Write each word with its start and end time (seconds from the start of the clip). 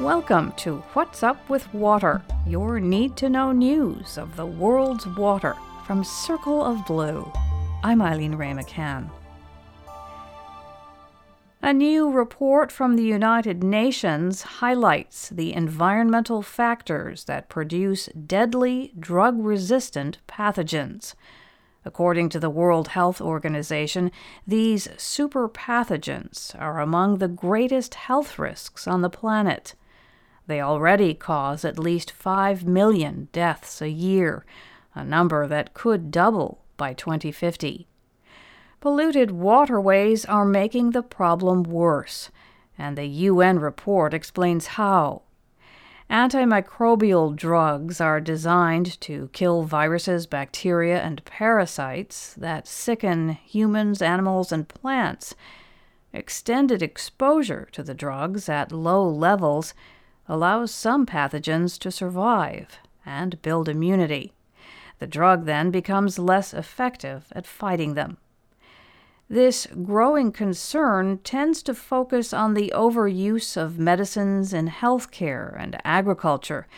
Welcome 0.00 0.52
to 0.52 0.78
What's 0.94 1.22
Up 1.22 1.46
with 1.50 1.74
Water, 1.74 2.22
your 2.46 2.80
need 2.80 3.18
to 3.18 3.28
know 3.28 3.52
news 3.52 4.16
of 4.16 4.34
the 4.34 4.46
world's 4.46 5.06
water 5.06 5.54
from 5.86 6.04
Circle 6.04 6.64
of 6.64 6.86
Blue. 6.86 7.30
I'm 7.82 8.00
Eileen 8.00 8.34
Wray 8.34 8.52
McCann. 8.52 9.10
A 11.60 11.74
new 11.74 12.10
report 12.10 12.72
from 12.72 12.96
the 12.96 13.02
United 13.02 13.62
Nations 13.62 14.40
highlights 14.40 15.28
the 15.28 15.52
environmental 15.52 16.40
factors 16.40 17.24
that 17.24 17.50
produce 17.50 18.06
deadly 18.06 18.94
drug 18.98 19.38
resistant 19.38 20.16
pathogens. 20.26 21.14
According 21.84 22.30
to 22.30 22.40
the 22.40 22.48
World 22.48 22.88
Health 22.88 23.20
Organization, 23.20 24.10
these 24.46 24.88
superpathogens 24.96 26.58
are 26.58 26.80
among 26.80 27.18
the 27.18 27.28
greatest 27.28 27.96
health 27.96 28.38
risks 28.38 28.86
on 28.86 29.02
the 29.02 29.10
planet. 29.10 29.74
They 30.50 30.60
already 30.60 31.14
cause 31.14 31.64
at 31.64 31.78
least 31.78 32.10
5 32.10 32.64
million 32.64 33.28
deaths 33.30 33.80
a 33.80 33.88
year, 33.88 34.44
a 34.96 35.04
number 35.04 35.46
that 35.46 35.74
could 35.74 36.10
double 36.10 36.64
by 36.76 36.92
2050. 36.92 37.86
Polluted 38.80 39.30
waterways 39.30 40.24
are 40.24 40.44
making 40.44 40.90
the 40.90 41.04
problem 41.04 41.62
worse, 41.62 42.32
and 42.76 42.98
the 42.98 43.06
UN 43.06 43.60
report 43.60 44.12
explains 44.12 44.74
how. 44.74 45.22
Antimicrobial 46.10 47.36
drugs 47.36 48.00
are 48.00 48.20
designed 48.20 49.00
to 49.02 49.30
kill 49.32 49.62
viruses, 49.62 50.26
bacteria, 50.26 51.00
and 51.00 51.24
parasites 51.24 52.34
that 52.34 52.66
sicken 52.66 53.38
humans, 53.44 54.02
animals, 54.02 54.50
and 54.50 54.66
plants. 54.66 55.36
Extended 56.12 56.82
exposure 56.82 57.68
to 57.70 57.84
the 57.84 57.94
drugs 57.94 58.48
at 58.48 58.72
low 58.72 59.08
levels 59.08 59.74
allows 60.30 60.70
some 60.70 61.04
pathogens 61.04 61.76
to 61.76 61.90
survive 61.90 62.78
and 63.04 63.42
build 63.42 63.68
immunity. 63.68 64.32
The 65.00 65.08
drug 65.08 65.44
then 65.44 65.72
becomes 65.72 66.20
less 66.20 66.54
effective 66.54 67.26
at 67.32 67.48
fighting 67.48 67.94
them. 67.94 68.16
This 69.28 69.66
growing 69.82 70.30
concern 70.30 71.18
tends 71.18 71.64
to 71.64 71.74
focus 71.74 72.32
on 72.32 72.54
the 72.54 72.72
overuse 72.74 73.56
of 73.56 73.78
medicines 73.78 74.52
in 74.52 74.68
healthcare 74.68 75.56
and 75.58 75.80
agriculture, 75.84 76.68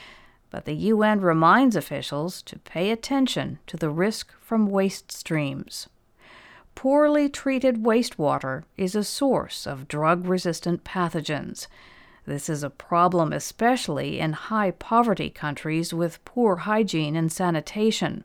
but 0.48 0.64
the 0.64 0.74
UN 0.74 1.20
reminds 1.20 1.76
officials 1.76 2.40
to 2.42 2.58
pay 2.58 2.90
attention 2.90 3.58
to 3.66 3.76
the 3.76 3.90
risk 3.90 4.32
from 4.40 4.66
waste 4.66 5.12
streams. 5.12 5.90
Poorly 6.74 7.28
treated 7.28 7.82
wastewater 7.82 8.64
is 8.78 8.94
a 8.94 9.04
source 9.04 9.66
of 9.66 9.88
drug 9.88 10.26
resistant 10.26 10.84
pathogens. 10.84 11.66
This 12.26 12.48
is 12.48 12.62
a 12.62 12.70
problem 12.70 13.32
especially 13.32 14.20
in 14.20 14.32
high 14.32 14.70
poverty 14.70 15.30
countries 15.30 15.92
with 15.92 16.24
poor 16.24 16.56
hygiene 16.56 17.16
and 17.16 17.30
sanitation. 17.30 18.24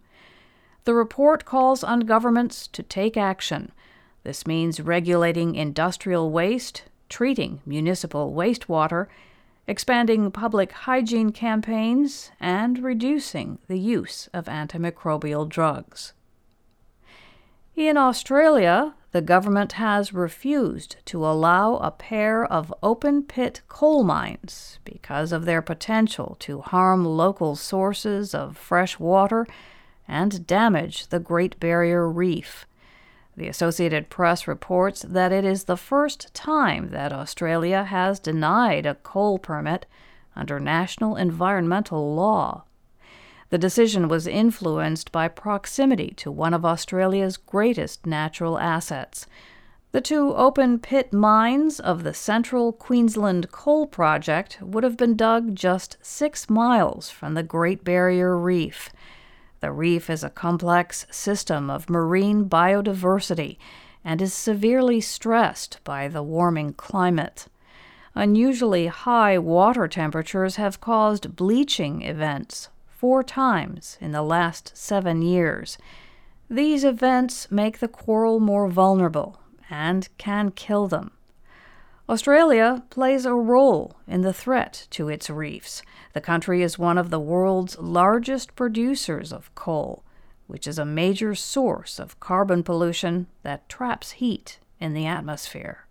The 0.84 0.94
report 0.94 1.46
calls 1.46 1.84
on 1.84 2.02
governments 2.02 2.68
to 2.68 2.84
take 2.84 3.18
action 3.18 3.72
this 4.28 4.46
means 4.46 4.82
regulating 4.82 5.56
industrial 5.56 6.32
waste, 6.32 6.84
treating 7.08 7.62
municipal 7.66 8.34
wastewater, 8.34 9.08
expanding 9.68 10.32
public 10.32 10.74
hygiene 10.74 11.32
campaigns, 11.32 12.32
and 12.38 12.80
reducing 12.80 13.58
the 13.70 13.80
use 13.80 14.28
of 14.34 14.48
antimicrobial 14.48 15.48
drugs. 15.48 16.12
In 17.74 17.96
Australia, 17.96 18.96
the 19.18 19.22
government 19.24 19.72
has 19.72 20.14
refused 20.14 20.98
to 21.04 21.26
allow 21.26 21.78
a 21.78 21.90
pair 21.90 22.46
of 22.46 22.72
open 22.84 23.24
pit 23.24 23.62
coal 23.68 24.04
mines 24.04 24.78
because 24.86 25.32
of 25.32 25.44
their 25.46 25.60
potential 25.60 26.38
to 26.40 26.62
harm 26.62 27.04
local 27.04 27.56
sources 27.56 28.36
of 28.36 28.56
fresh 28.56 29.00
water 29.00 29.48
and 30.08 30.46
damage 30.46 31.08
the 31.08 31.18
Great 31.18 31.60
Barrier 31.60 32.08
Reef. 32.08 32.68
The 33.36 33.48
Associated 33.48 34.12
Press 34.12 34.48
reports 34.48 35.02
that 35.02 35.32
it 35.32 35.44
is 35.44 35.64
the 35.64 35.78
first 35.78 36.32
time 36.36 36.92
that 36.92 37.12
Australia 37.12 37.86
has 37.86 38.20
denied 38.20 38.86
a 38.86 38.94
coal 38.94 39.40
permit 39.40 39.88
under 40.36 40.60
national 40.60 41.16
environmental 41.16 42.14
law. 42.14 42.66
The 43.50 43.58
decision 43.58 44.10
was 44.10 44.28
influenced 44.28 45.12
by 45.12 45.30
proximity 45.30 46.12
to 46.18 46.30
one 46.32 46.54
of 46.54 46.66
Australia's 46.66 47.38
greatest 47.38 48.06
natural 48.06 48.60
assets. 48.60 49.26
The 49.94 50.02
two 50.02 50.36
open 50.36 50.80
pit 50.80 51.14
mines 51.14 51.80
of 51.80 52.04
the 52.04 52.14
Central 52.14 52.74
Queensland 52.74 53.50
Coal 53.52 53.88
Project 53.88 54.58
would 54.62 54.84
have 54.84 54.98
been 54.98 55.16
dug 55.16 55.56
just 55.56 55.98
six 56.02 56.50
miles 56.50 57.10
from 57.10 57.36
the 57.36 57.44
Great 57.44 57.86
Barrier 57.86 58.38
Reef. 58.38 58.90
The 59.62 59.72
reef 59.72 60.10
is 60.10 60.26
a 60.26 60.30
complex 60.30 61.08
system 61.10 61.70
of 61.70 61.90
marine 61.90 62.50
biodiversity 62.50 63.58
and 64.04 64.22
is 64.22 64.34
severely 64.34 65.00
stressed 65.00 65.80
by 65.86 66.10
the 66.10 66.22
warming 66.22 66.74
climate. 66.74 67.48
Unusually 68.14 68.88
high 68.88 69.38
water 69.38 69.88
temperatures 69.88 70.58
have 70.58 70.82
caused 70.82 71.38
bleaching 71.38 72.02
events 72.02 72.68
four 72.98 73.24
times 73.24 73.98
in 74.02 74.12
the 74.12 74.24
last 74.24 74.76
seven 74.76 75.22
years. 75.22 75.78
These 76.50 76.84
events 76.84 77.52
make 77.52 77.78
the 77.78 77.88
coral 77.88 78.40
more 78.40 78.68
vulnerable 78.68 79.40
and 79.70 80.10
can 80.18 80.52
kill 80.52 80.88
them. 80.88 81.12
Australia 82.10 82.84
plays 82.90 83.26
a 83.26 83.36
role 83.36 83.98
in 84.08 84.22
the 84.22 84.34
threat 84.34 84.88
to 84.92 85.10
its 85.10 85.30
reefs. 85.30 85.84
The 86.14 86.22
country 86.22 86.64
is 86.64 86.80
one 86.80 86.98
of 86.98 87.10
the 87.10 87.20
world's 87.20 87.78
largest 87.78 88.56
producers 88.56 89.32
of 89.32 89.54
coal, 89.54 90.04
which 90.48 90.66
is 90.66 90.80
a 90.80 90.86
major 90.86 91.36
source 91.36 92.00
of 92.00 92.20
carbon 92.20 92.64
pollution 92.64 93.28
that 93.44 93.70
traps 93.70 94.12
heat 94.12 94.60
in 94.80 94.94
the 94.94 95.06
atmosphere. 95.06 95.87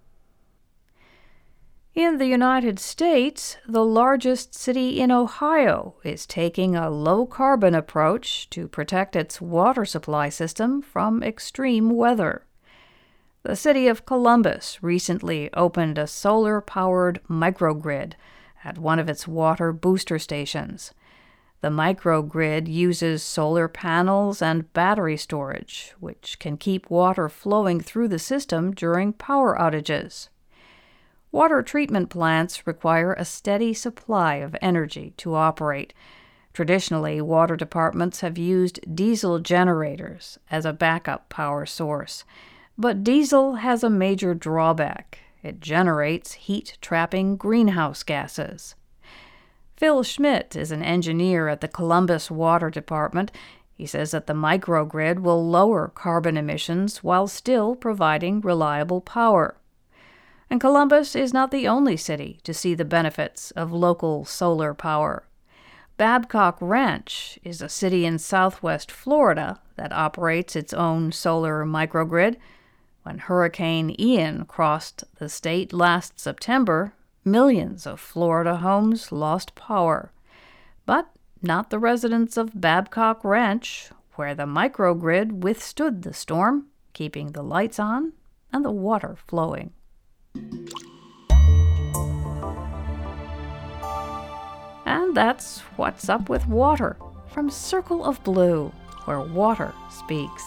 In 1.96 2.18
the 2.18 2.26
United 2.26 2.78
States, 2.78 3.56
the 3.66 3.82
largest 3.82 4.54
city 4.54 5.00
in 5.00 5.10
Ohio 5.10 5.94
is 6.04 6.26
taking 6.26 6.76
a 6.76 6.90
low 6.90 7.24
carbon 7.24 7.74
approach 7.74 8.50
to 8.50 8.68
protect 8.68 9.16
its 9.16 9.40
water 9.40 9.86
supply 9.86 10.28
system 10.28 10.82
from 10.82 11.22
extreme 11.22 11.88
weather. 11.88 12.44
The 13.44 13.56
city 13.56 13.88
of 13.88 14.04
Columbus 14.04 14.82
recently 14.82 15.50
opened 15.54 15.96
a 15.96 16.06
solar 16.06 16.60
powered 16.60 17.22
microgrid 17.30 18.12
at 18.62 18.76
one 18.76 18.98
of 18.98 19.08
its 19.08 19.26
water 19.26 19.72
booster 19.72 20.18
stations. 20.18 20.92
The 21.62 21.70
microgrid 21.70 22.68
uses 22.68 23.22
solar 23.22 23.68
panels 23.68 24.42
and 24.42 24.70
battery 24.74 25.16
storage, 25.16 25.94
which 25.98 26.38
can 26.40 26.58
keep 26.58 26.90
water 26.90 27.30
flowing 27.30 27.80
through 27.80 28.08
the 28.08 28.18
system 28.18 28.74
during 28.74 29.14
power 29.14 29.56
outages. 29.58 30.28
Water 31.36 31.60
treatment 31.60 32.08
plants 32.08 32.66
require 32.66 33.12
a 33.12 33.26
steady 33.26 33.74
supply 33.74 34.36
of 34.36 34.56
energy 34.62 35.12
to 35.18 35.34
operate. 35.34 35.92
Traditionally, 36.54 37.20
water 37.20 37.56
departments 37.56 38.20
have 38.20 38.38
used 38.38 38.80
diesel 38.96 39.38
generators 39.40 40.38
as 40.50 40.64
a 40.64 40.72
backup 40.72 41.28
power 41.28 41.66
source. 41.66 42.24
But 42.78 43.04
diesel 43.04 43.56
has 43.56 43.84
a 43.84 43.90
major 43.90 44.32
drawback 44.32 45.18
it 45.42 45.60
generates 45.60 46.32
heat 46.32 46.78
trapping 46.80 47.36
greenhouse 47.36 48.02
gases. 48.02 48.74
Phil 49.76 50.02
Schmidt 50.04 50.56
is 50.56 50.72
an 50.72 50.82
engineer 50.82 51.48
at 51.48 51.60
the 51.60 51.68
Columbus 51.68 52.30
Water 52.30 52.70
Department. 52.70 53.30
He 53.74 53.84
says 53.84 54.12
that 54.12 54.26
the 54.26 54.32
microgrid 54.32 55.18
will 55.18 55.46
lower 55.46 55.88
carbon 55.88 56.38
emissions 56.38 57.04
while 57.04 57.26
still 57.26 57.76
providing 57.76 58.40
reliable 58.40 59.02
power. 59.02 59.58
And 60.48 60.60
Columbus 60.60 61.16
is 61.16 61.32
not 61.32 61.50
the 61.50 61.66
only 61.66 61.96
city 61.96 62.40
to 62.44 62.54
see 62.54 62.74
the 62.74 62.84
benefits 62.84 63.50
of 63.52 63.72
local 63.72 64.24
solar 64.24 64.74
power. 64.74 65.26
Babcock 65.96 66.58
Ranch 66.60 67.38
is 67.42 67.62
a 67.62 67.68
city 67.68 68.04
in 68.04 68.18
southwest 68.18 68.92
Florida 68.92 69.60
that 69.76 69.92
operates 69.92 70.54
its 70.54 70.74
own 70.74 71.10
solar 71.10 71.64
microgrid. 71.64 72.36
When 73.02 73.18
Hurricane 73.18 73.94
Ian 73.98 74.44
crossed 74.44 75.04
the 75.18 75.28
state 75.28 75.72
last 75.72 76.20
September, 76.20 76.92
millions 77.24 77.86
of 77.86 77.98
Florida 77.98 78.56
homes 78.56 79.10
lost 79.10 79.54
power. 79.54 80.12
But 80.84 81.08
not 81.42 81.70
the 81.70 81.78
residents 81.78 82.36
of 82.36 82.60
Babcock 82.60 83.24
Ranch, 83.24 83.90
where 84.14 84.34
the 84.34 84.46
microgrid 84.46 85.42
withstood 85.42 86.02
the 86.02 86.12
storm, 86.12 86.66
keeping 86.92 87.32
the 87.32 87.42
lights 87.42 87.78
on 87.78 88.12
and 88.52 88.64
the 88.64 88.70
water 88.70 89.16
flowing. 89.26 89.72
And 94.84 95.16
that's 95.16 95.60
What's 95.76 96.08
Up 96.08 96.28
with 96.28 96.46
Water 96.46 96.96
from 97.28 97.50
Circle 97.50 98.04
of 98.04 98.22
Blue, 98.24 98.72
where 99.04 99.20
water 99.20 99.72
speaks. 99.90 100.44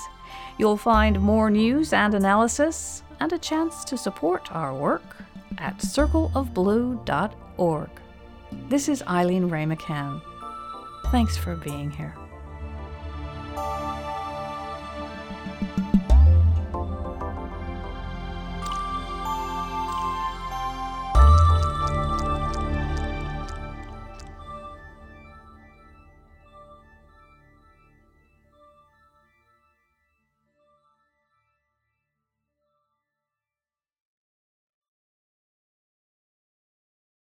You'll 0.57 0.77
find 0.77 1.19
more 1.19 1.49
news 1.49 1.93
and 1.93 2.13
analysis 2.13 3.03
and 3.19 3.33
a 3.33 3.37
chance 3.37 3.83
to 3.85 3.97
support 3.97 4.53
our 4.55 4.73
work 4.73 5.03
at 5.57 5.77
circleofblue.org. 5.79 7.89
This 8.69 8.89
is 8.89 9.03
Eileen 9.03 9.49
Wray 9.49 9.65
McCann. 9.65 10.21
Thanks 11.11 11.37
for 11.37 11.55
being 11.55 11.91
here. 11.91 12.15